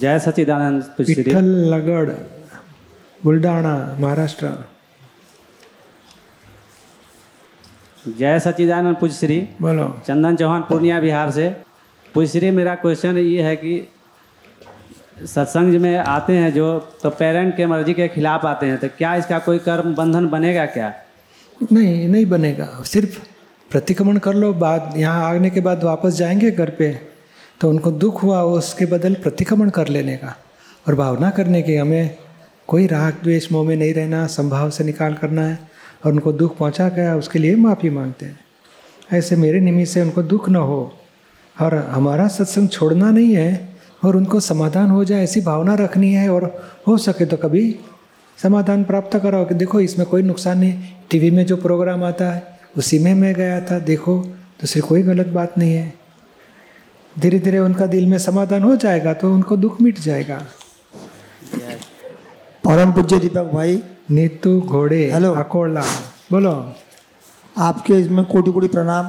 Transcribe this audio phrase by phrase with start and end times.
[0.00, 2.10] जय सच्चिदानंद पुष्श्री विठ्ठल लगड
[3.24, 4.48] बुलढाणा महाराष्ट्र.
[8.18, 11.48] जय सच्चिदानंद पुष्श्री बोलो। चंदन चौहान पूर्णिया बिहार से।
[12.14, 13.88] पुष्श्री मेरा क्वेश्चन ये है कि
[15.26, 19.14] सत्संग में आते हैं जो तो पेरेंट के मर्ज़ी के खिलाफ आते हैं तो क्या
[19.16, 20.92] इसका कोई कर्म बंधन बनेगा क्या?
[21.72, 23.18] नहीं नहीं बनेगा। सिर्फ़
[23.70, 27.15] प्रतिक्रमण कर लो बाद यहाँ आने के बाद वापस जाएँगे घर पे।
[27.60, 30.34] तो उनको दुख हुआ उसके बदल प्रतिक्रमण कर लेने का
[30.86, 32.16] और भावना करने की हमें
[32.68, 35.58] कोई राग द्वेष मोह में नहीं रहना, संभाव से निकाल करना है
[36.04, 38.38] और उनको दुख पहुँचा गया उसके लिए माफ़ी मांगते हैं।
[39.12, 40.92] ऐसे मेरे निमित्त से उनको दुख न हो
[41.56, 46.28] और हमारा सत्संग छोड़ना नहीं है और उनको समाधान हो जाए, ऐसी भावना रखनी है
[46.30, 46.44] और
[46.88, 47.74] हो सके तो कभी
[48.38, 52.42] समाधान प्राप्त करो कि देखो इसमें कोई नुकसान नहीं। टीवी में जो प्रोग्राम आता है,
[52.76, 54.28] उसी में मैं गया था, देखो तो
[54.60, 55.92] दूसरी कोई गलत बात नहीं है।
[57.16, 60.36] धीरे धीरे उनका दिल में समाधान हो जाएगा तो उनको दुख मिट जाएगा।
[62.64, 65.82] परम पूज्य दीपक भाई। नीतू घोड़े हेलो। अकोला।
[66.32, 66.52] बोलो।
[67.56, 69.06] आपके इसमें कोटि कोटि प्रणाम।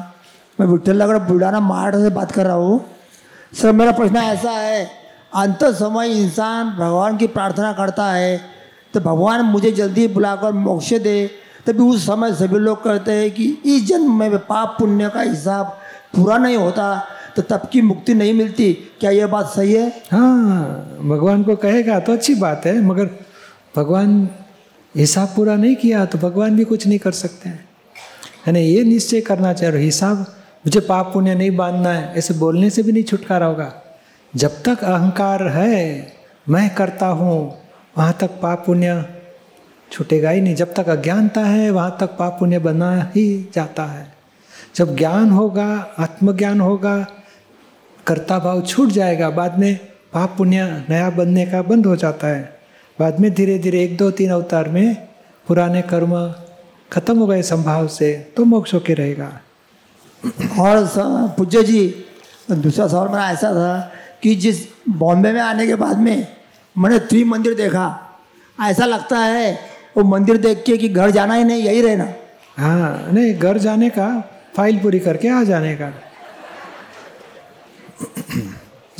[0.60, 2.80] मैं विठल नगर बुल्ढाना महाराष्ट्र से बात कर रहा हूँ।
[3.54, 4.86] सर मेरा प्रश्न ऐसा है
[5.36, 8.40] अंत समय इंसान भगवान की प्रार्थना करता है
[8.94, 11.20] तो भगवान मुझे जल्दी बुलाकर मोक्ष दे
[11.68, 15.78] तभी उस समय सभी लोग कहते हैं कि इस जन्म में पाप पुण्य का हिसाब
[16.16, 16.86] पूरा नहीं होता।
[17.38, 19.88] तो तब की मुक्ति नहीं मिलती। क्या यह बात सही है?
[20.12, 23.10] हाँ भगवान को कहेगा तो अच्छी बात है, मगर
[23.76, 24.30] भगवान
[24.96, 27.60] हिसाब पूरा नहीं किया तो भगवान भी कुछ नहीं कर सकते हैं।
[28.48, 30.26] यानी ये निश्चय करना चाहिए हिसाब
[30.66, 33.72] मुझे पाप पुण्य नहीं बांधना है, ऐसे बोलने से भी नहीं छुटकारा होगा।
[34.34, 36.14] जब तक अहंकार है,
[36.50, 37.38] मैं करता हूँ,
[37.98, 39.04] वहाँ तक पाप पुण्य
[39.92, 44.06] छूटेगा ही नहीं। जब तक अज्ञानता है, वहाँ तक पाप पुण्य बना ही जाता है।
[44.76, 45.68] जब ज्ञान होगा,
[46.00, 46.96] आत्मज्ञान होगा
[48.08, 49.76] कर्ता भाव छूट जाएगा। बाद में
[50.14, 52.42] पाप पुण्य नया बनने का बंद हो जाता है।
[53.00, 54.96] बाद में धीरे धीरे एक दो तीन अवतार में
[55.48, 56.14] पुराने कर्म
[56.92, 59.28] खत्म हो गए संभाव से तो मोक्ष होके रहेगा।
[60.60, 60.88] और
[61.38, 61.82] पूज्य जी
[62.52, 63.92] दूसरा सवाल मेरा ऐसा था
[64.24, 66.28] कि जिस बॉम्बे में आने के बाद में
[66.76, 67.86] मैंने त्रिमंदिर देखा
[68.58, 69.54] ऐसा लगता है
[69.98, 72.08] वो मंदिर देख के कि घर जाना ही नहीं यही रहना।
[72.58, 74.10] हाँ नहीं घर जाने का
[74.56, 75.92] फ़ाइल पूरी करके आ जाने का।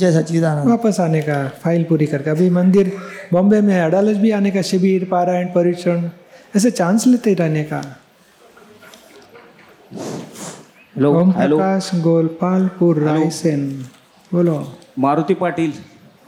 [0.00, 2.92] जय सच्चिदानंद वापस आने का फ़ाइल पूरी करके। अभी मंदिर
[3.32, 6.08] बॉम्बे में है अडालज भी आने का शिविर पारायण परीक्षण
[6.56, 7.80] ऐसे चांस लेते रहने का।
[10.96, 13.82] Hello Om hello Prakash Golpalpur Raisen.
[14.32, 15.70] बोलो। मारुती पाटील।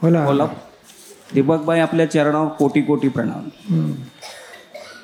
[0.01, 0.45] बोला। बोला।
[1.33, 3.93] दीपकबाई आपल्या चरणावर कोटी कोटी प्रणाम। हम्म,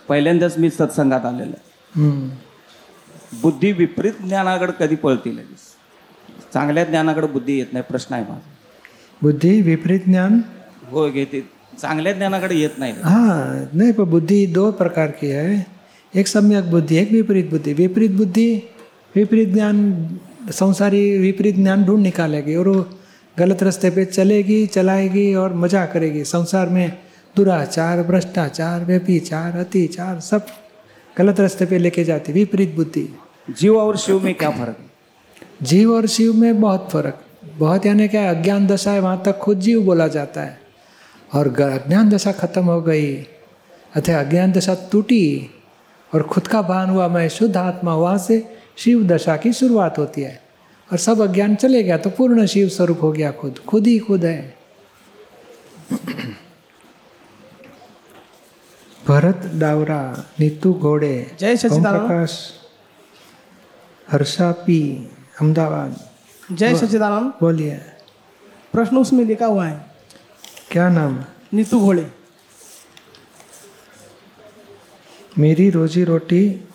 [0.09, 1.63] पहिल्यांदाच मी सत्संगात आलेलो आहे.
[1.95, 2.29] हम्म.
[3.41, 5.63] बुद्धी विपरीत ज्ञानाकडे कधी पळती लगेच.
[6.53, 8.53] चांगल्या ज्ञानाकडे बुद्धी येत नाही प्रश्न आहे माझा.
[9.21, 10.43] बुद्धि विपरीत ज्ञान?
[10.91, 11.41] हो घेते
[11.79, 12.93] चांगल्या ज्ञानाकडे येत नाही.
[13.03, 15.65] हाँ नहीं पर बुद्धि दो प्रकार की है
[16.13, 17.73] एक सम्यक बुद्धि एक विपरीत बुद्धि.
[17.73, 18.49] विपरीत बुद्धि
[19.15, 19.75] विपरीत ज्ञान
[20.51, 22.85] संसारी विपरीत ज्ञान ढूंढ निकालेगी और वो
[23.37, 26.87] गलत रास्ते पे चलेगी चलाएगी और मज़ा करेगी। संसार में
[27.35, 30.45] दुराचार भ्रष्टाचार व्यभिचार अतिचार सब
[31.17, 33.07] गलत रास्ते पे लेके जाती। विपरीत बुद्धि।
[33.49, 34.77] जीव और शिव में क्या फ़र्क?
[35.63, 37.23] जीव और शिव में बहुत फ़र्क।
[37.55, 40.59] बहुत यानी क्या अज्ञान दशा है वहाँ तक खुद जीव बोला जाता है।
[41.35, 43.15] और अज्ञान दशा खत्म हो गई
[43.95, 45.49] अतः अज्ञान दशा टूटी
[46.15, 48.43] और खुद का भान हुआ मैं शुद्ध आत्मा वहाँ से
[48.77, 50.41] शिव दशा की शुरुआत होती है।
[50.89, 54.25] और सब अज्ञान चले गया तो पूर्ण शिव स्वरूप हो गया खुद खुद ही खुद
[54.25, 54.57] है।
[59.07, 60.01] भरत डावरा
[60.39, 62.39] नीतू घोड़े जय प्रकाश
[64.11, 64.79] हर्षा पी
[65.39, 65.95] अहमदाबाद।
[66.51, 67.75] जय सच्चिदानंद। बोलिए।
[68.73, 69.85] प्रश्न उसमें लिखा हुआ है।
[70.71, 71.23] क्या नाम?
[71.53, 72.11] नीतू घोड़े।
[75.37, 76.67] मेरी रोजी रोटी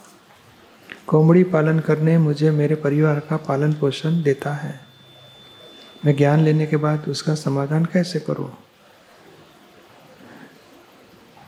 [1.07, 4.81] कोमड़ी पालन करने मुझे मेरे परिवार का पालन पोषण देता है।
[6.05, 8.51] मैं ज्ञान लेने के बाद उसका समाधान कैसे करूँ?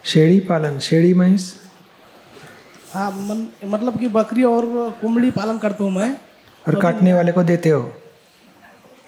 [0.04, 1.52] शेड़ी पालन शेड़ी महिष
[2.94, 4.64] हाँ मन, मतलब कि बकरी और
[5.00, 6.16] कुमड़ी पालन करता हूँ मैं।
[6.68, 7.92] और काटने वाले को देते हो?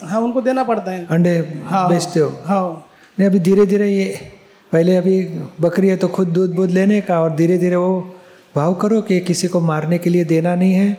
[0.02, 2.28] हाँ उनको देना पड़ता है। अंडे हाँ। बेचते हो?
[2.44, 2.86] हाँ।
[3.18, 4.32] नहीं अभी धीरे धीरे ये
[4.72, 5.22] पहले अभी
[5.60, 8.16] बकरी है तो खुद दूध बूध लेने का और धीरे धीरे वो
[8.56, 10.98] भाव करो कि किसी को मारने के लिए देना नहीं है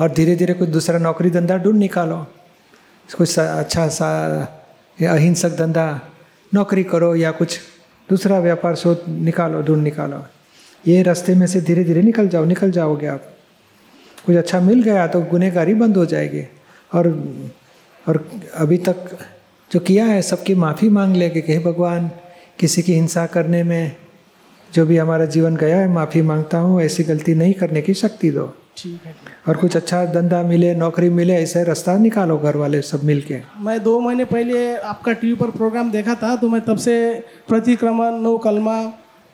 [0.00, 2.26] और धीरे धीरे कुछ दूसरा नौकरी धंधा ढूंढ निकालो।
[3.16, 4.08] कुछ सा- अच्छा सा
[5.00, 6.00] या अहिंसक धंधा
[6.54, 7.58] नौकरी करो या कुछ
[8.10, 10.24] दूसरा व्यापार शोध निकालो ढूंढ निकालो।
[10.86, 13.22] ये रास्ते में से धीरे धीरे निकल जाओ निकल जाओगे आप।
[14.26, 16.42] कुछ अच्छा मिल गया तो गुनहगारी बंद हो जाएगी
[16.94, 17.08] और
[18.08, 19.16] और अभी तक
[19.70, 22.10] जो किया है सबकी माफ़ी मांग ले कि हे भगवान
[22.58, 23.96] किसी की हिंसा करने में
[24.70, 28.30] जो भी हमारा जीवन गया है माफ़ी माँगता हूँ ऐसी गलती नहीं करने की शक्ति
[28.30, 28.46] दो।
[28.76, 29.14] ठीक है।
[29.48, 33.40] और कुछ अच्छा धंधा मिले नौकरी मिले ऐसे रास्ता निकालो घर वाले सब मिल के
[33.60, 36.94] मैं दो महीने पहले आपका टीवी पर प्रोग्राम देखा था तो मैं तब से
[37.48, 38.78] प्रतिक्रमण नौ कलमा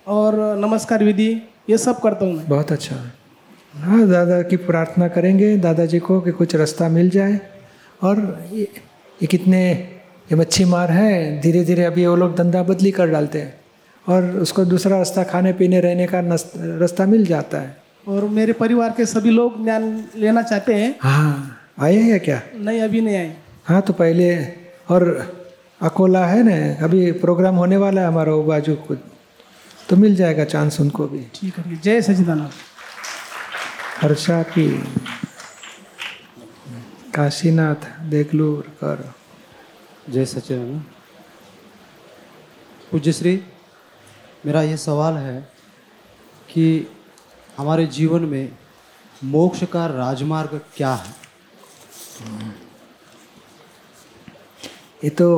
[0.07, 1.31] और नमस्कार विधि
[1.71, 2.97] ये सब करता हूँ बहुत अच्छा।
[3.75, 7.41] हाँ दादा की प्रार्थना करेंगे दादाजी को कि कुछ रास्ता मिल जाए।
[8.03, 8.63] और ये,
[9.21, 9.73] ये कितने
[10.33, 13.61] ये मच्छी मार है धीरे धीरे अभी वो लोग धंधा बदली कर डालते हैं।
[14.09, 17.77] और उसको दूसरा रास्ता खाने पीने रहने का रास्ता मिल जाता है।
[18.09, 22.41] और मेरे परिवार के सभी लोग ज्ञान लेना चाहते हैं। हाँ आए हैं या क्या?
[22.55, 24.45] नहीं अभी नहीं आए। हाँ तो पहले
[24.89, 25.05] और
[25.83, 28.95] अकोला है ना अभी प्रोग्राम होने वाला है हमारा वो बाजू को।
[29.89, 32.51] तो मिल जाएगा चांस उनको भी। ठीक है ठीक है। जय सचिदानंद।
[34.01, 34.69] हर्षा की।
[37.19, 39.01] काशीनाथ देगलूर कर।
[40.11, 40.85] जय सचिदानंद
[42.91, 43.33] पूज्य श्री
[44.47, 45.41] मेरा ये सवाल है
[46.49, 46.87] कि
[47.59, 48.53] हमारे जीवन में
[49.25, 51.15] मोक्ष का राजमार्ग क्या है?
[55.05, 55.29] ये तो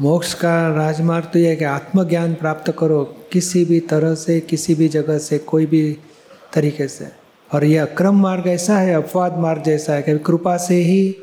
[0.00, 4.74] मोक्ष का राजमार्ग तो यह है कि आत्मज्ञान प्राप्त करो किसी भी तरह से किसी
[4.74, 5.82] भी जगह से कोई भी
[6.52, 7.17] तरीके से।
[7.50, 11.16] और ये अक्रम मार्ग ऐसा है अपवाद मार्ग जैसा है कि कृपा से ही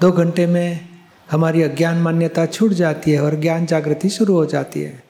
[0.00, 0.88] दो घंटे में
[1.30, 5.02] हमारी अज्ञान मान्यता छूट जाती है और ज्ञान जागृति शुरू हो जाती है।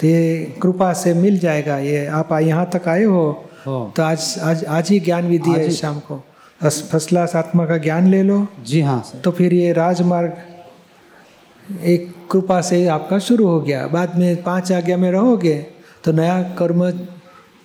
[0.00, 3.32] तो ये कृपा से मिल जाएगा। ये आप यहाँ तक आए हो
[3.66, 6.22] तो आज आज आज ही ज्ञान विधि है शाम को।
[6.60, 10.36] फ़र्स्ट क्लास आत्मा का ज्ञान ले लो। जी हाँ सर। तो फिर ये राजमार्ग
[11.84, 15.54] एक कृपा से आपका शुरू हो गया। बाद में पाँच आज्ञा में रहोगे
[16.04, 16.90] तो नया कर्म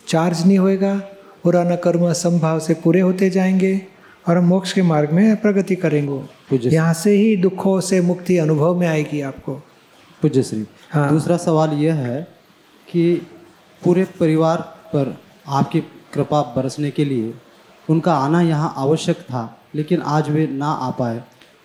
[0.07, 0.99] चार्ज नहीं होएगा।
[1.43, 3.81] पुराना कर्म संभाव से पूरे होते जाएँगे
[4.27, 8.79] और हम मोक्ष के मार्ग में प्रगति करेंगे। यहाँ से ही दुखों से मुक्ति अनुभव
[8.79, 9.53] में आएगी आपको।
[10.21, 12.21] पूज्य श्री हाँ। दूसरा सवाल यह है
[12.87, 13.27] कि
[13.83, 14.57] पूरे परिवार
[14.93, 15.17] पर
[15.47, 15.79] आपकी
[16.13, 17.33] कृपा बरसने के लिए
[17.89, 21.23] उनका आना यहाँ आवश्यक था लेकिन आज वे ना आ पाए।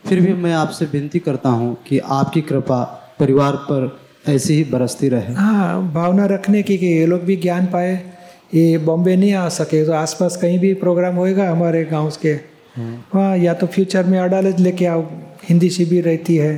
[0.09, 2.83] फिर भी मैं आपसे विनती करता हूँ कि आपकी कृपा
[3.19, 7.67] परिवार पर ऐसी ही बरसती रहे। हाँ भावना रखने की कि ये लोग भी ज्ञान
[7.67, 8.16] पाए।
[8.55, 12.35] ये बॉम्बे नहीं आ सके तो आसपास कहीं भी प्रोग्राम होएगा हमारे गाँव के
[12.79, 15.03] वहाँ या तो फ्यूचर में अडालज लेके आओ
[15.49, 16.57] हिंदी शिविर रहती है।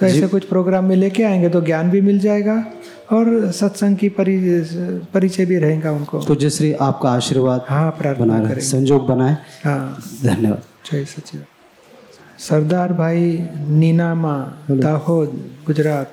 [0.00, 2.54] तो ऐसे कुछ प्रोग्राम में लेके आएँगे तो ज्ञान भी मिल जाएगा
[3.12, 8.60] और सत्संग की परिचय भी रहेगा उनको। पूज्य श्री आपका आशीर्वाद हाँ प्रार्थना बनाए रहे
[8.62, 10.62] संजोग बनाए। हाँ। धन्यवाद।
[10.92, 11.44] जय सचिव
[12.38, 13.38] सरदार भाई
[13.70, 16.12] नीना माँ दाहोद गुजरात।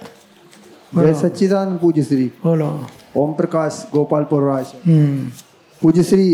[0.95, 2.69] जय सच्चिदानंद पूज्य श्री। बोलो।
[3.17, 5.29] ओम प्रकाश गोपालपुर राज। हम्म।
[5.81, 6.33] पूज्य श्री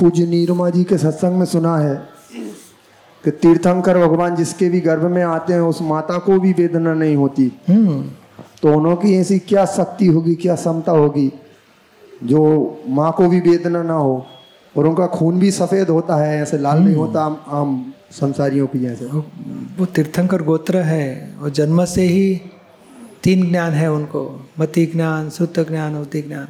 [0.00, 1.94] पूज्य नीरमा जी के सत्संग में सुना है
[3.24, 7.16] कि तीर्थंकर भगवान जिसके भी गर्भ में आते हैं उस माता को भी वेदना नहीं
[7.16, 8.02] होती। हम्म।
[8.62, 11.32] तो उन्होंने ऐसी क्या शक्ति होगी क्या क्षमता होगी
[12.24, 12.40] जो
[12.88, 14.26] माँ को भी वेदना ना हो
[14.76, 18.78] और उनका खून भी सफ़ेद होता है ऐसे लाल नहीं होता आम, आम संसारियों की
[18.78, 22.40] जैसे। वो तीर्थंकर गोत्र है और जन्म से ही
[23.22, 26.48] तीन ज्ञान है उनको, मति ज्ञान शुद्ध ज्ञान अवधि ज्ञान।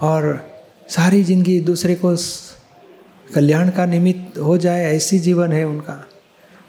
[0.00, 0.50] और
[0.88, 2.16] सारी ज़िंदगी दूसरे को
[3.34, 6.04] कल्याण का निमित्त हो जाए, ऐसी जीवन है उनका।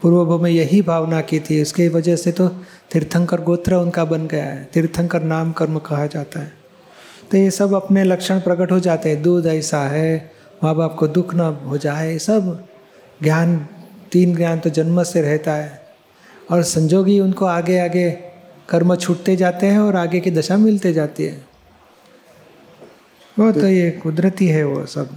[0.02, 2.48] पूर्व में यही भावना की थी उसके वजह से तो
[2.92, 6.52] तीर्थंकर गोत्र उनका बन गया है। तीर्थंकर नाम कर्म कहा जाता है।
[7.30, 10.32] तो ये सब अपने लक्षण प्रकट हो जाते हैं। दूध ऐसा है
[10.64, 12.66] माँ बाप को दुख न हो जाए सब
[13.22, 13.56] ज्ञान,
[14.12, 15.82] तीन ज्ञान तो जन्म से रहता है।
[16.50, 18.31] और संजोगी उनको आगे आगे
[18.72, 21.44] कर्म छूटते जाते हैं और आगे की दशा मिलते जाती है।
[23.36, 25.08] वो तो ये कुदरती है वो सब।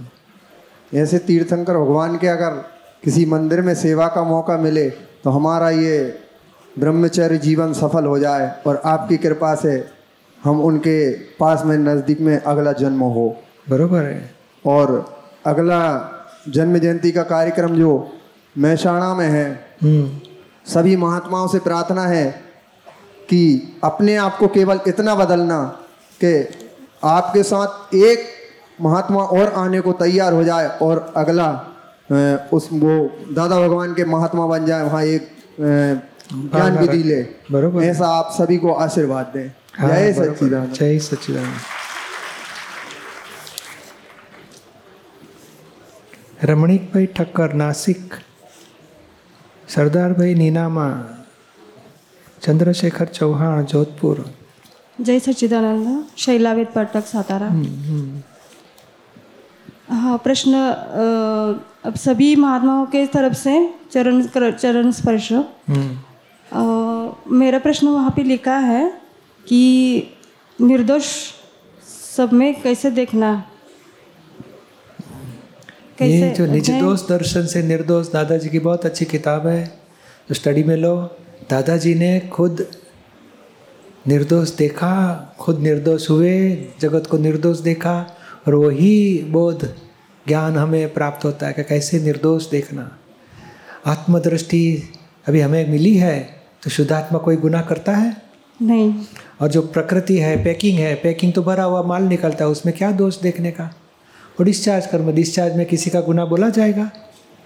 [0.92, 2.50] ऐसे तीर्थंकर भगवान के अगर
[3.04, 4.88] किसी मंदिर में सेवा का मौका मिले
[5.24, 5.98] तो हमारा ये
[6.78, 9.72] ब्रह्मचर्य जीवन सफल हो जाए और आपकी कृपा से
[10.44, 13.28] हम उनके पास में नज़दीक में अगला जन्म हो।
[13.70, 14.30] बरोबर है।
[14.64, 15.04] और
[15.46, 15.82] अगला
[16.48, 17.92] जन्म जयंती का कार्यक्रम जो
[18.58, 19.48] महसाणा में है
[19.82, 20.20] हम्म।
[20.66, 22.45] सभी महात्माओं से प्रार्थना है
[23.29, 23.41] कि
[23.83, 25.59] अपने आप को केवल इतना बदलना
[26.21, 26.31] कि
[27.07, 28.25] आपके साथ एक
[28.81, 31.49] महात्मा और आने को तैयार हो जाए और अगला
[32.11, 32.15] अ,
[32.53, 32.93] उस वो
[33.31, 36.01] दादा भगवान के महात्मा बन जाए वहाँ एक अ,
[36.33, 37.21] ज्ञान विधि ले
[37.51, 39.47] बरोबर है। ऐसा आप सभी को आशीर्वाद दें
[39.79, 41.59] हाँ, जय बरोबर। सच्चिदानंद जय सच्चिदानंद
[46.45, 48.13] રમણીકભાઈ ઠક્કર નાસિક
[49.69, 50.85] સરદારભાઈ નીનામા
[52.42, 54.30] चंद्रशेखर चौहान जोधपुर।
[55.00, 58.22] जय सच्चिदानंद शैलावेद पाठक सातारा। हम्म, हम्म।
[59.94, 60.54] हाँ प्रश्न
[61.84, 65.98] अब सभी महात्माओं के तरफ़ से चरण चरण स्पर्श। हम्म।
[67.38, 69.00] मेरा प्रश्न वहाँ पे लिखा है
[69.46, 70.02] कि
[70.58, 71.32] निर्दोष
[72.16, 73.44] सब में कैसे देखना?
[75.98, 79.78] कैसे ये जो निज दोष दर्शन से निर्दोष दादाजी की बहुत अच्छी किताब है
[80.28, 81.16] तो स्टडी में लो।
[81.50, 82.66] दादाजी ने खुद
[84.08, 84.92] निर्दोष देखा
[85.38, 87.94] खुद निर्दोष हुए जगत को निर्दोष देखा
[88.46, 89.74] और वही बोध
[90.28, 92.98] ज्ञान हमें प्राप्त होता है कि कैसे निर्दोष देखना।
[93.86, 94.82] आत्मदृष्टि
[95.28, 96.18] अभी हमें मिली है
[96.62, 98.22] तो शुद्धात्मा कोई गुना करता है?
[98.62, 98.94] नहीं।
[99.40, 102.90] और जो प्रकृति है पैकिंग है पैकिंग तो भरा हुआ माल निकलता है उसमें क्या
[102.90, 103.74] दोष देखने का?
[104.40, 106.90] और डिस्चार्ज कर्म डिस्चार्ज में किसी का गुना बोला जाएगा?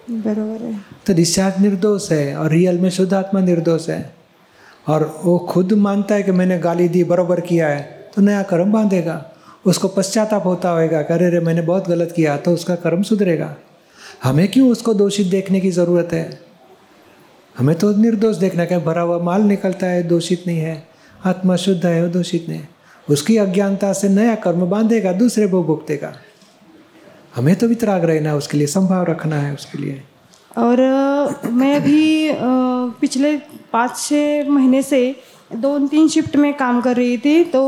[0.09, 4.13] बरोबर तो डिस्चार्ज निर्दोष है और रियल में शुद्ध आत्मा निर्दोष है
[4.87, 7.81] और वो खुद मानता है कि मैंने गाली दी, बरोबर किया है
[8.15, 9.25] तो नया कर्म बांधेगा।
[9.65, 13.55] उसको पश्चाताप होता होगा अरे रे, मैंने बहुत गलत किया तो उसका कर्म सुधरेगा।
[14.23, 16.39] हमें क्यों उसको दोषित देखने की ज़रूरत है?
[17.55, 20.83] हमें तो निर्दोष देखना क्या भरा हुआ माल निकलता है, दोषित नहीं है।
[21.25, 22.69] आत्मा शुद्ध है वो दोषित नहीं है।
[23.07, 26.13] उसकी अज्ञानता से नया कर्म बांधेगा, दूसरे को भुगतेगा।
[27.33, 30.01] हमें तो वितराग रहना है उसके लिए संभाव रखना है उसके लिए।
[30.57, 30.77] और
[31.51, 32.35] मैं अभी अ,
[33.01, 33.35] पिछले
[33.73, 34.99] पाँच छः महीने से
[35.55, 37.61] दो तीन शिफ्ट में काम कर रही थी तो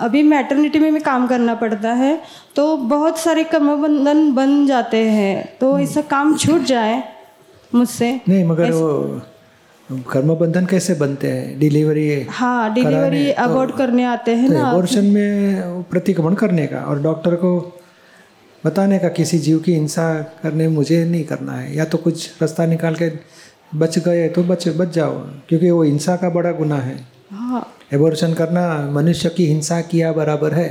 [0.00, 2.18] अभी मैटरनिटी में भी काम करना पड़ता है
[2.56, 7.02] तो बहुत सारे कर्मबंधन बन जाते हैं तो ऐसा काम छूट जाए
[7.74, 11.58] मुझसे। नहीं मगर वो कर्म बंधन कैसे बनते हैं?
[11.58, 17.34] डिलीवरी हाँ डिलीवरी अबॉर्ट करने आते हैं तो ना में प्रतिक्रमण करने का और डॉक्टर
[17.34, 17.50] को
[18.66, 22.66] बताने का किसी जीव की हिंसा करने मुझे नहीं करना है। या तो कुछ रास्ता
[22.66, 23.10] निकाल के
[23.74, 25.18] बच गए तो बच बच जाओ
[25.48, 26.96] क्योंकि वो हिंसा का बड़ा गुना है।
[27.32, 30.68] हाँ। एबॉर्शन करना मनुष्य की हिंसा किया बराबर है।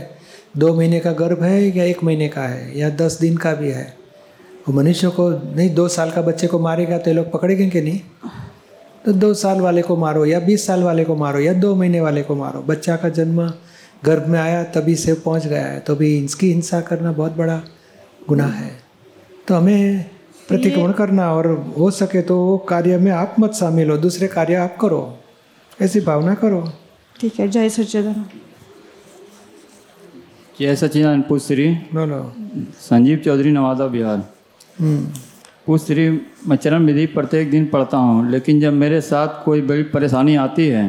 [0.57, 3.71] दो महीने का गर्भ है या एक महीने का है या दस दिन का भी
[3.71, 3.85] है।
[4.67, 7.81] वो मनुष्य को नहीं दो साल का बच्चे को मारेगा तो ये लोग पकड़ेंगे कि
[7.81, 7.99] नहीं?
[9.05, 12.01] तो दो साल वाले को मारो या बीस साल वाले को मारो या दो महीने
[12.01, 13.41] वाले को मारो। बच्चा का जन्म
[14.05, 17.61] गर्भ में आया तभी से पहुँच गया है। तो भी इसकी हिंसा करना बहुत बड़ा
[18.25, 18.71] गुनाह है।
[19.47, 20.05] तो हमें
[20.49, 24.55] प्रतिक्रमण करना और हो सके तो वो कार्य में आप मत शामिल हो दूसरे कार्य
[24.57, 25.01] आप करो।
[25.79, 26.61] ऐसी भावना करो।
[27.15, 28.29] ठीक है जय सच्चिदानंद।
[30.59, 32.21] जय सचिदान पुश्री बोलो
[32.81, 34.23] संजीव चौधरी नवादा बिहार।
[34.79, 34.99] हम्म
[35.65, 36.09] पुश्री
[36.47, 40.67] मैं चरण विधि प्रत्येक दिन पढ़ता हूँ लेकिन जब मेरे साथ कोई बड़ी परेशानी आती
[40.67, 40.85] है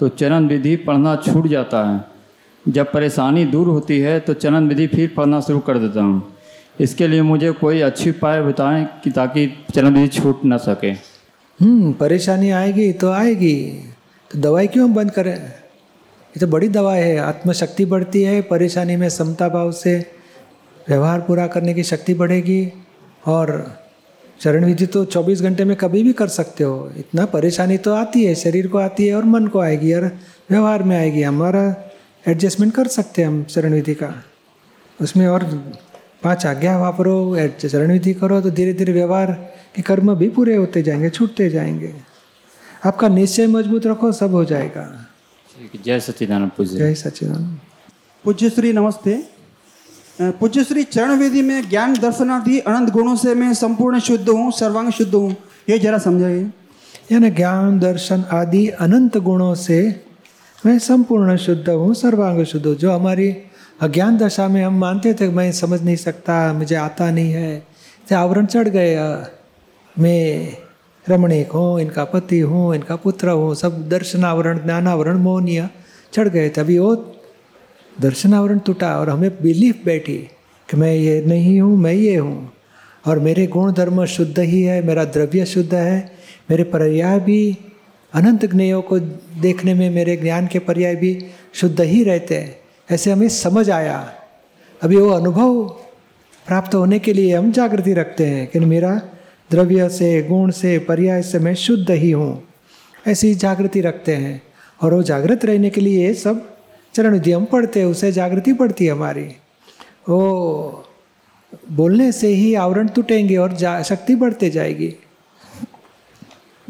[0.00, 4.86] तो चरण विधि पढ़ना छूट जाता है। जब परेशानी दूर होती है तो चरण विधि
[4.86, 6.20] फिर पढ़ना शुरू कर देता हूँ।
[6.80, 10.90] इसके लिए मुझे कोई अच्छी उपाय बताएँ कि ताकि चरण विधि छूट ना सके।
[11.60, 13.84] हम्म परेशानी आएगी तो आएगी।
[14.30, 15.34] तो दवाई क्यों हम बंद करें?
[15.34, 20.12] ये तो बड़ी दवाई है। आत्मशक्ति बढ़ती है, परेशानी में समता भाव से
[20.88, 22.72] व्यवहार पूरा करने की शक्ति बढ़ेगी
[23.26, 23.76] और
[24.40, 28.24] चरण विधि तो 24 घंटे में कभी भी कर सकते हो। इतना परेशानी तो आती
[28.24, 30.10] है, शरीर को आती है और मन को आएगी और
[30.50, 31.90] व्यवहार में आएगी। हमारा
[32.28, 34.24] एडजस्टमेंट कर सकते हैं हम चरण विधि का।
[35.02, 35.44] उसमें और
[36.22, 37.16] पाँच आज्ञा वापरो
[37.60, 39.32] चरण विधि करो तो धीरे धीरे व्यवहार
[39.74, 41.94] के कर्म भी पूरे होते जाएँगे छूटते जाएँगे।
[42.84, 44.84] आपका निश्चय मज़बूत रखो सब हो जाएगा।
[45.76, 47.58] जय सच्चिदानंद पुश्री जय सचिदानंद
[48.24, 49.14] पूज्य श्री नमस्ते।
[50.40, 54.90] पूज्य श्री चरण विधि में ज्ञान दर्शनार्थी अनंत गुणों से मैं संपूर्ण शुद्ध हूँ सर्वांग
[54.92, 55.36] शुद्ध हूँ
[55.68, 56.50] ये जरा समझाइए।
[57.12, 59.80] यानी ज्ञान दर्शन आदि अनंत गुणों से
[60.58, 63.30] मैं संपूर्ण शुद्ध हूँ सर्वांग शुद्ध हूँ। जो हमारी
[63.80, 67.58] अज्ञान दशा में हम मानते थे, मैं समझ नहीं सकता, मुझे आता नहीं है।
[68.06, 68.96] तो आवरण चढ़ गए
[69.96, 70.56] मैं
[71.06, 75.68] रमणीक हूँ, इनका पति हूँ, इनका पुत्र हूँ, सब दर्शन आवरण ज्ञान आवरण मोहनीय
[76.12, 76.94] चढ़ गए तभी वो
[78.00, 80.18] दर्शन आवरण टूटा और हमें बिलीफ बैठी
[80.68, 82.52] कि मैं ये नहीं हूँ, मैं ये हूँ।
[83.06, 86.12] और मेरे गुण धर्म शुद्ध ही है, मेरा द्रव्य शुद्ध है,
[86.50, 87.56] मेरे पर्याय भी,
[88.12, 88.98] अनंत ज्ञेयों को
[89.40, 91.18] देखने में मेरे ज्ञान के पर्याय भी
[91.54, 92.59] शुद्ध ही रहते हैं।
[92.90, 94.14] ऐसे हमें समझ आया।
[94.82, 95.68] अभी वो अनुभव
[96.46, 99.02] प्राप्त होने के लिए हम जागृति रखते हैं कि मेरा
[99.50, 102.42] द्रव्य से गुण से पर्याय से मैं शुद्ध ही हूँ।
[103.06, 104.42] ऐसी जागृति रखते हैं।
[104.82, 106.56] और वो जागृत रहने के लिए सब
[106.94, 109.24] चरण विधि हम पढ़ते हैं उससे जागृति बढ़ती है हमारी।
[110.08, 110.88] वो
[111.70, 114.94] बोलने से ही आवरण टूटेंगे और जा शक्ति बढ़ते जाएगी।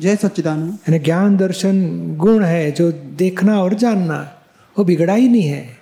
[0.00, 4.42] जय सच्चिदानंद। यानी ज्ञान दर्शन गुण है जो देखना और जानना
[4.78, 5.79] वो बिगड़ा ही नहीं है।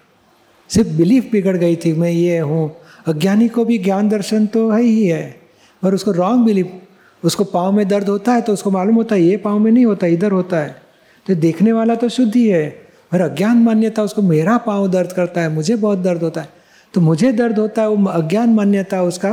[0.70, 2.70] सिर्फ़ बिलीफ बिगड़ गई थी, मैं ये हूँ।
[3.06, 5.24] अज्ञानी को भी ज्ञान दर्शन तो है ही है
[5.82, 6.72] पर उसको रॉन्ग बिलीफ
[7.22, 9.84] उसको पाँव में दर्द होता है तो उसको मालूम होता है, ये पाँव में नहीं
[9.86, 10.76] होता, इधर होता है।
[11.26, 12.68] तो देखने वाला तो शुद्ध ही है
[13.12, 16.48] पर अज्ञान मान्यता उसको मेरा पाँव दर्द करता है, मुझे बहुत दर्द होता है।
[16.94, 19.30] तो मुझे दर्द होता है, वो अज्ञान मान्यता उसका,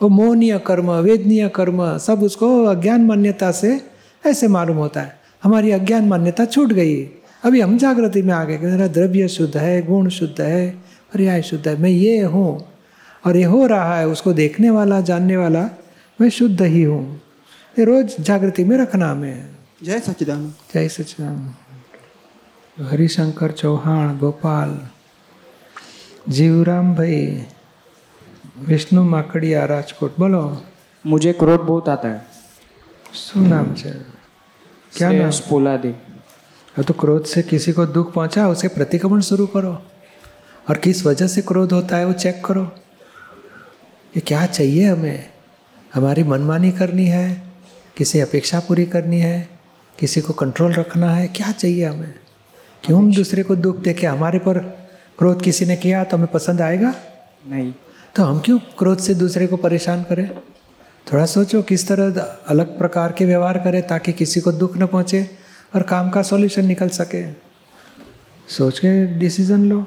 [0.00, 3.80] वो मोहनीय कर्म वेदनीय कर्म, सब उसको अज्ञान मान्यता से
[4.24, 6.94] ऐसे मालूम होता है। हमारी अज्ञान मान्यता छूट गई
[7.43, 10.69] अभी हम जागृति में आ गए कि मेरा द्रव्य शुद्ध है गुण शुद्ध है
[11.13, 12.51] पर्याय शुद्ध है मैं ये हूँ
[13.23, 15.63] और ये हो रहा है उसको देखने वाला जानने वाला
[16.19, 17.03] मैं शुद्ध ही हूँ
[17.75, 19.49] ये रोज जागृति में रखना हमें
[19.83, 21.53] जय सच्चिदानंद जय सचिदानंद
[22.77, 24.77] हरिशंकर चौहान गोपाल
[26.29, 27.21] जीवराम भाई
[28.67, 30.43] विष्णु माकड़िया राजकोट बोलो
[31.05, 32.19] मुझे क्रोध बहुत आता है
[33.15, 33.91] શું નામ છે
[34.93, 36.14] क्या नाम पोलादी हाँ,
[36.82, 39.82] तो क्रोध से किसी को दुख पहुँचा उसे प्रतिक्रमण शुरू करो।
[40.68, 42.62] और किस वजह से क्रोध होता है वो चेक करो।
[44.16, 45.28] ये क्या चाहिए हमें?
[45.94, 47.42] हमारी मनमानी करनी है?
[47.96, 49.48] किसी अपेक्षा पूरी करनी है?
[49.98, 51.28] किसी को कंट्रोल रखना है?
[51.28, 52.14] क्या चाहिए हमें?
[52.84, 53.94] क्यों हम दूसरे को दुख दे?
[53.94, 54.58] के हमारे पर
[55.18, 56.94] क्रोध किसी ने किया तो हमें पसंद आएगा?
[57.48, 57.74] नहीं।
[58.16, 60.30] तो हम क्यों क्रोध से दूसरे को परेशान करें?
[61.12, 65.45] थोड़ा सोचो किस तरह अलग प्रकार के व्यवहार करें ताकि किसी को दुख न पहुँचे।
[65.74, 67.24] और काम का सॉल्यूशन निकल सके।
[68.48, 69.80] सोच के डिसीज़न लो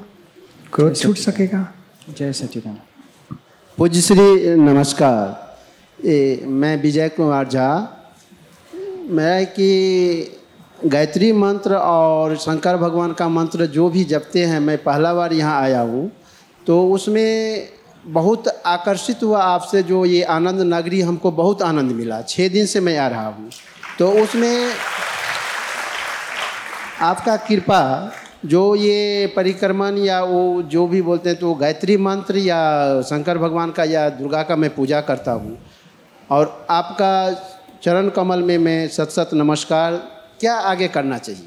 [0.72, 1.66] क्रोध छूट सकेगा।
[2.08, 3.38] जय सच्चिदानंद।
[3.78, 5.56] पूज्य श्री नमस्कार।
[5.98, 7.70] ए, मैं विजय कुमार झा।
[9.10, 10.36] मैं कि
[10.86, 15.60] गायत्री मंत्र और शंकर भगवान का मंत्र जो भी जपते हैं मैं पहला बार यहाँ
[15.62, 16.10] आया हूँ।
[16.66, 17.68] तो उसमें
[18.06, 22.80] बहुत आकर्षित हुआ आपसे जो ये आनंद नगरी हमको बहुत आनंद मिला। छः दिन से
[22.80, 23.50] मैं आ रहा हूँ।
[23.98, 24.72] तो उसमें
[27.02, 28.12] आपका कृपा,
[28.44, 32.58] जो ये परिक्रमण या वो जो भी बोलते हैं तो गायत्री मंत्र या
[33.02, 35.56] शंकर भगवान का या दुर्गा का मैं पूजा करता हूँ।
[36.30, 37.12] और आपका
[37.82, 39.92] चरण कमल में मैं सत सत नमस्कार,
[40.40, 41.46] क्या आगे करना चाहिए?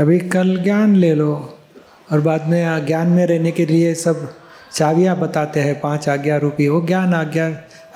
[0.00, 1.32] अभी कल ज्ञान ले लो,
[2.12, 4.28] और बाद में ज्ञान में रहने के लिए सब
[4.72, 7.46] चाबियाँ बताते हैं, पाँच आज्ञा रूपी। वो ज्ञान आज्ञा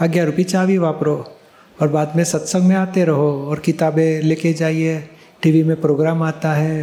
[0.03, 1.17] आज्ञा रूपी चाबी वापरो,
[1.79, 4.97] और बाद में सत्संग में आते रहो, और किताबें लेके जाइए।
[5.43, 6.83] टीवी में प्रोग्राम आता है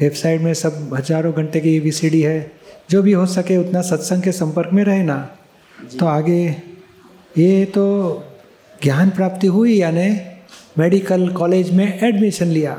[0.00, 2.38] वेबसाइट में सब हज़ारों घंटे की वीसीडी है
[2.90, 5.16] जो भी हो सके उतना सत्संग के संपर्क में रहना
[5.98, 6.44] तो आगे
[7.38, 7.84] ये तो
[8.82, 10.08] ज्ञान प्राप्ति हुई यानी
[10.78, 12.74] मेडिकल कॉलेज में एडमिशन लिया।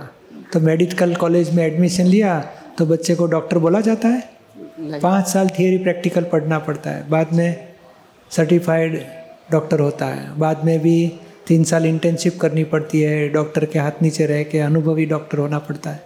[0.53, 2.39] तो मेडिकल कॉलेज में एडमिशन लिया
[2.77, 7.33] तो बच्चे को डॉक्टर बोला जाता है। पाँच साल थियरी प्रैक्टिकल पढ़ना पड़ता है। बाद
[7.33, 7.67] में
[8.31, 8.99] सर्टिफाइड
[9.51, 10.97] डॉक्टर होता है। बाद में भी
[11.47, 15.59] तीन साल इंटर्नशिप करनी पड़ती है डॉक्टर के हाथ नीचे रह के अनुभवी डॉक्टर होना
[15.59, 16.01] पड़ता है।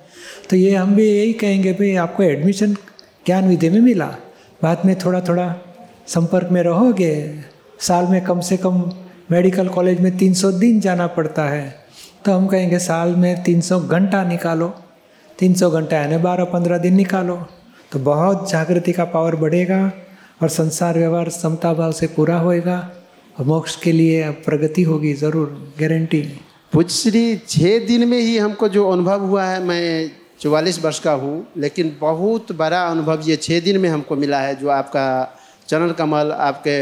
[0.50, 2.74] तो ये हम भी यही कहेंगे भाई, आपको एडमिशन
[3.26, 4.06] ज्ञान विधि में मिला।
[4.62, 5.56] बाद में थोड़ा थोड़ा
[6.08, 7.14] संपर्क में रहोगे,
[7.80, 8.92] साल में कम से कम
[9.32, 11.76] मेडिकल कॉलेज में 300 दिन जाना पड़ता है।
[12.26, 14.74] तो हम कहेंगे साल में 300 घंटा निकालो
[15.40, 17.36] 300 घंटा यानी बारह पंद्रह दिन निकालो।
[17.92, 19.92] तो बहुत जागृति का पावर बढ़ेगा
[20.42, 22.78] और संसार व्यवहार समता भाव से पूरा होएगा।
[23.40, 25.48] मोक्ष के लिए प्रगति होगी ज़रूर
[25.80, 26.22] गारंटी
[26.74, 31.12] पूज्य श्री छः दिन में ही हमको जो अनुभव हुआ है मैं चौवालीस वर्ष का
[31.12, 35.06] हूँ लेकिन बहुत बड़ा अनुभव ये छः दिन में हमको मिला है जो आपका
[35.68, 36.78] चरण कमल आपके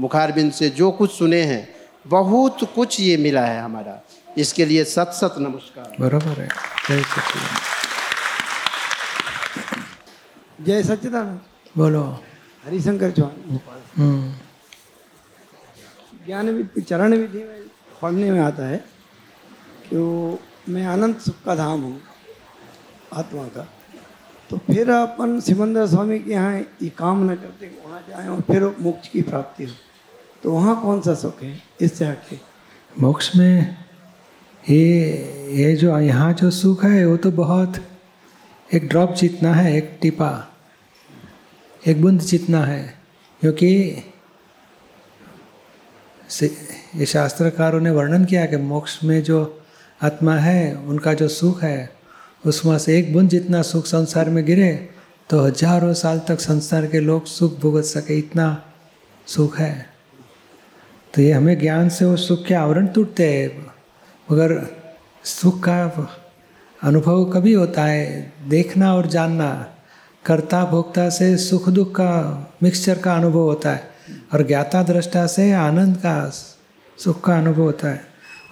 [0.00, 1.68] मुखारबिंद से जो कुछ सुने हैं
[2.06, 4.00] बहुत कुछ ये मिला है हमारा।
[4.38, 6.48] इसके लिए सत सत नमस्कार। बराबर है।
[6.88, 7.60] जय सच्चिदानंद
[10.66, 11.40] जय सच्चिदानंद।
[11.78, 12.02] बोलो।
[12.66, 14.45] हरिशंकर चौहान। भोपाल हम्म।
[16.26, 17.62] ज्ञान विधि चरण विधि में
[18.02, 18.76] पढ़ने में आता है
[19.88, 22.00] कि वो मैं आनंद सुख का धाम हूँ,
[23.14, 23.66] आत्मा का।
[24.50, 28.64] तो फिर अपन सिमंदर स्वामी के यहाँ ये काम न करते वहाँ जाएँ और फिर
[28.80, 29.72] मोक्ष की प्राप्ति हो।
[30.42, 31.62] तो वहाँ कौन सा सुख है?
[31.80, 32.38] इससे हटके
[32.96, 33.76] मोक्ष में
[34.64, 37.82] ये ये जो यहाँ जो सुख है, वो तो बहुत
[38.70, 40.30] एक ड्रॉप जितना है, एक टिपा,
[41.82, 42.82] एक बूंद जितना है,
[43.42, 43.70] क्योंकि
[46.28, 46.50] से-
[46.96, 49.62] ये शास्त्रकारों ने वर्णन किया कि मोक्ष में जो
[50.02, 51.96] आत्मा है, उनका जो सुख है
[52.46, 54.88] उसमें से एक बूंद जितना सुख संसार में गिरे
[55.30, 58.72] तो हज़ारों साल तक संसार के लोग सुख भुगत सके, इतना
[59.26, 59.86] सुख है।
[61.14, 63.66] तो ये हमें ज्ञान से वो सुख के आवरण टूटते हैं।
[64.32, 64.66] मगर
[65.24, 66.08] सुख का
[66.82, 69.74] अनुभव कभी होता है, देखना और जानना
[70.26, 73.95] कर्ता भोक्ता से सुख दुख का मिक्सचर का अनुभव होता है।
[74.32, 76.14] और ज्ञाता दृष्टा से आनंद का
[76.98, 78.04] सुख का अनुभव होता है।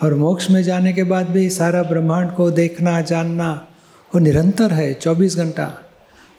[0.03, 3.53] और मोक्ष में जाने के बाद भी सारा ब्रह्मांड को देखना जानना
[4.12, 5.67] वो निरंतर है चौबीस घंटा।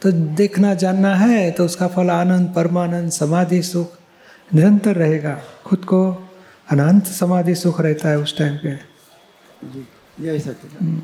[0.02, 3.98] तो देखना जानना है तो उसका फल आनंद परमानंद समाधि सुख
[4.54, 6.04] निरंतर रहेगा। खुद को
[6.72, 8.76] अनंत समाधि सुख रहता है उस टाइम पे।
[10.24, 11.02] जय सच्चिदानंद